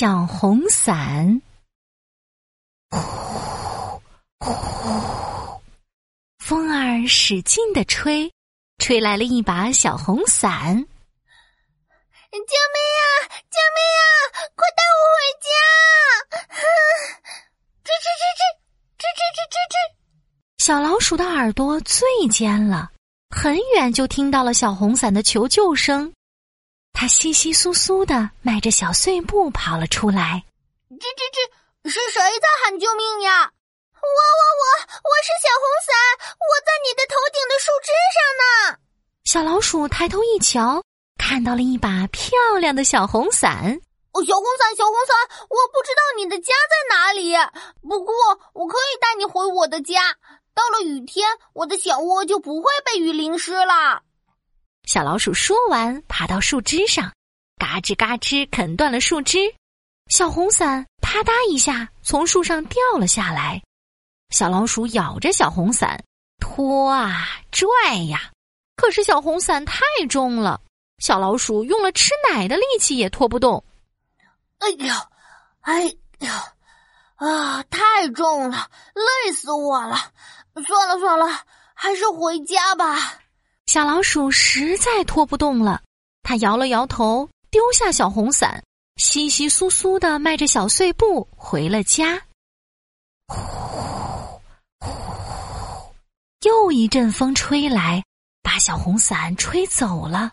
[0.00, 1.42] 小红伞。
[2.88, 5.60] 呼呼，
[6.38, 8.32] 风儿使劲的吹，
[8.78, 10.74] 吹来了一把小红伞。
[12.32, 13.04] 救命啊！
[13.28, 14.00] 救命啊！
[14.56, 15.52] 快带我回家！
[17.84, 18.42] 吱吱吱吱
[18.96, 19.76] 吱吱吱吱吱。
[20.56, 22.90] 小老鼠的耳朵最尖了，
[23.36, 26.10] 很远就听到了小红伞的求救声。
[27.00, 30.44] 它稀稀疏疏的迈着小碎步跑了出来。
[30.90, 33.50] 吱吱吱，是谁在喊救命呀？
[33.94, 34.64] 我我我，
[35.08, 35.96] 我是小红伞，
[36.36, 38.78] 我在你的头顶的树枝上呢。
[39.24, 40.82] 小老鼠抬头一瞧。
[41.16, 43.80] 看到了一把漂亮的小红伞，
[44.12, 45.16] 哦，小红伞，小红伞，
[45.48, 47.34] 我不知道你的家在哪里，
[47.80, 48.14] 不过
[48.52, 50.14] 我可以带你回我的家。
[50.52, 54.02] 到了雨天，我的小窝就不会被雨淋湿了。
[54.92, 57.12] 小老鼠说完，爬到树枝上，
[57.56, 59.38] 嘎吱嘎吱啃断了树枝，
[60.08, 63.62] 小红伞啪嗒一下从树上掉了下来。
[64.30, 66.02] 小老鼠咬着小红伞，
[66.40, 67.68] 拖啊拽
[68.08, 68.32] 呀，
[68.74, 70.60] 可是小红伞太重了。
[70.98, 73.62] 小老鼠用了吃奶的力气也拖不动。
[74.58, 75.08] 哎呀，
[75.60, 75.84] 哎
[76.18, 76.52] 呀，
[77.14, 79.96] 啊，太重了，累死我了！
[80.66, 81.28] 算了算了，
[81.74, 82.96] 还是回家吧。
[83.72, 85.80] 小老鼠实在拖不动了，
[86.24, 88.60] 它摇了摇头，丢下小红伞，
[88.96, 92.20] 稀稀疏疏的迈着小碎步回了家。
[93.28, 93.36] 呼
[94.80, 94.90] 呼，
[96.42, 98.02] 又一阵风吹来，
[98.42, 100.32] 把小红伞吹走了。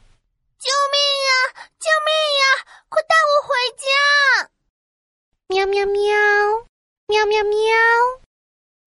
[0.57, 1.61] 救命呀！
[1.77, 2.09] 救命
[2.41, 2.65] 呀！
[2.89, 4.49] 快带我回家！
[5.49, 6.01] 喵喵喵，
[7.05, 7.59] 喵喵喵。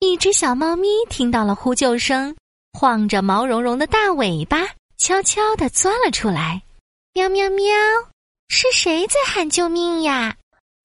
[0.00, 2.34] 一只小猫咪听到了呼救声，
[2.72, 6.62] 晃着毛茸茸的大尾巴，悄悄地钻了出来。
[7.12, 7.74] 喵喵喵，
[8.48, 10.36] 是谁在喊救命呀？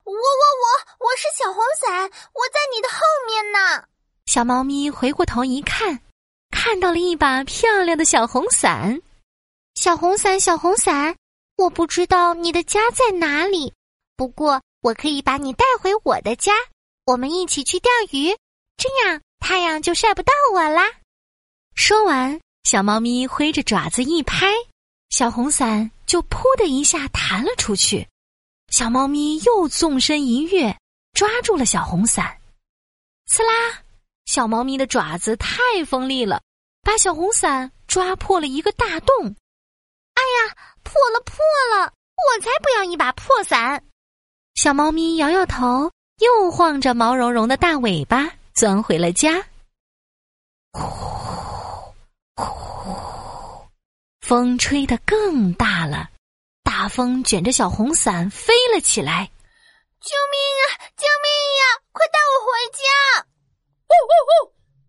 [0.03, 3.85] 我我我，我是小红伞，我在你的后面呢。
[4.25, 5.99] 小猫咪回过头一看，
[6.51, 8.99] 看到了一把漂亮的小红伞。
[9.75, 11.15] 小红伞，小红伞，
[11.57, 13.73] 我不知道你的家在哪里，
[14.17, 16.53] 不过我可以把你带回我的家，
[17.05, 18.35] 我们一起去钓鱼，
[18.77, 20.83] 这样太阳就晒不到我啦。
[21.75, 24.47] 说完，小猫咪挥着爪子一拍，
[25.09, 28.07] 小红伞就“噗”的一下弹了出去。
[28.69, 30.75] 小猫咪又纵身一跃，
[31.13, 32.39] 抓住了小红伞，
[33.27, 33.83] 刺啦！
[34.25, 36.41] 小猫咪的爪子太锋利了，
[36.81, 39.35] 把小红伞抓破了一个大洞。
[40.15, 41.37] 哎呀，破了破
[41.71, 41.91] 了！
[42.15, 43.83] 我才不要一把破伞！
[44.55, 49.45] 小猫咪摇摇头，又晃着毛茸茸的大尾巴，钻回了家。
[50.71, 51.24] 呼
[52.35, 53.65] 呼，
[54.21, 56.09] 风吹得更大了，
[56.63, 59.31] 大风卷着小红伞飞了起来。
[60.01, 60.63] 救命啊！
[60.97, 61.29] 救命
[61.59, 61.81] 呀！
[61.91, 63.25] 快带我回家！
[63.87, 64.33] 呜呜呜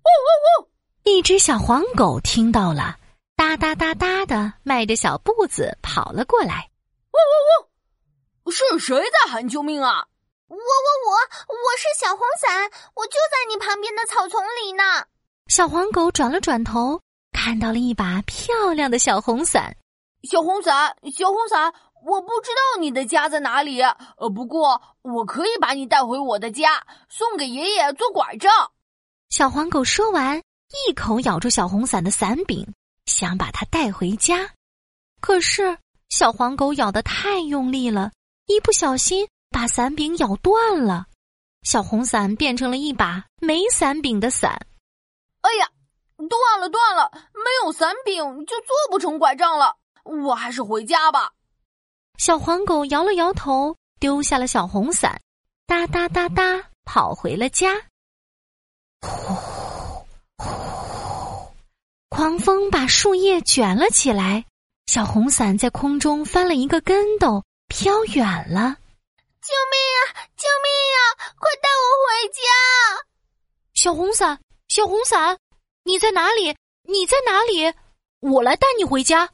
[0.02, 0.28] 呜呜
[0.64, 0.70] 呜！
[1.04, 2.98] 一只小黄狗听到了。
[3.36, 6.70] 哒哒哒哒的，迈着小步子跑了过来。
[7.12, 7.34] 呜呜
[8.48, 8.50] 呜！
[8.50, 10.06] 是谁在喊救命啊？
[10.48, 11.14] 我我我，
[11.48, 15.06] 我是小红伞，我就在你旁边的草丛里呢。
[15.48, 17.00] 小黄狗转了转头，
[17.46, 19.76] 看到了一把漂亮的小红伞。
[20.28, 21.72] 小红伞，小红伞，
[22.04, 28.50] 我不知道你的家在哪里，呃，不过我可以把你带回我的家，送给爷爷做拐杖。
[29.30, 30.42] 小黄狗说完，
[30.88, 32.66] 一口咬住小红伞的伞柄。
[33.04, 34.50] 想把它带回家，
[35.20, 35.78] 可是
[36.08, 38.10] 小黄狗咬得太用力了，
[38.46, 41.06] 一不小心把伞柄咬断了，
[41.62, 44.66] 小红伞变成了一把没伞柄的伞。
[45.42, 45.68] 哎呀，
[46.16, 51.32] 断了断了，没有伞柄就做不成拐杖了，我还是回家吧。
[52.18, 55.20] 小黄狗摇了摇头，丢下了小红伞，
[55.66, 57.74] 哒哒哒哒跑回了家。
[59.02, 59.66] 呼呼。
[62.08, 64.46] 狂风把树叶卷了起来，
[64.86, 68.76] 小红伞在空中翻了一个跟斗，飘远了。
[69.42, 70.00] 救命啊！
[70.34, 71.00] 救命啊！
[71.38, 72.40] 快带我回家！
[73.74, 75.38] 小红伞，小红伞，
[75.86, 76.52] 你在哪里？
[76.82, 77.72] 你在哪里？
[78.18, 79.30] 我来带你回家。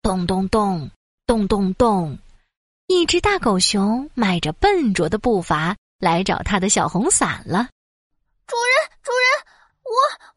[0.00, 0.90] 咚咚咚，
[1.26, 2.18] 咚咚咚，
[2.86, 7.68] 一只大狗熊迈着笨拙的步伐来找他的小红伞了。
[8.46, 9.46] 主人，主人。
[9.84, 9.92] 我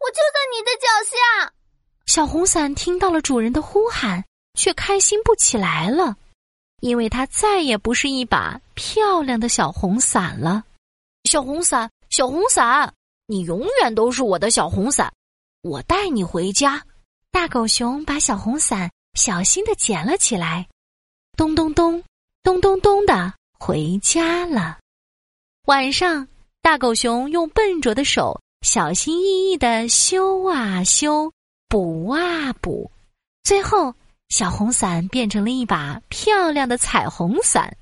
[0.05, 1.53] 我就在你的脚下。
[2.05, 4.25] 小红伞听到了主人的呼喊，
[4.55, 6.17] 却开心不起来了，
[6.81, 10.65] 因为它再也不是一把漂亮的小红伞了。
[11.23, 12.93] 小红伞，小红伞，
[13.31, 15.13] 你永远都是我的小红伞，
[15.61, 16.83] 我带你回家。
[17.29, 20.67] 大狗熊把小红伞小心的捡了起来，
[21.37, 22.03] 咚咚咚，
[22.41, 24.79] 咚咚咚的，回家了。
[25.67, 26.27] 晚上，
[26.63, 31.31] 大狗熊用笨拙的手小心翼翼的修啊修，
[31.67, 32.89] 补啊补，
[33.43, 33.93] 最后
[34.29, 37.77] 小红伞变成了一把漂亮的彩虹伞。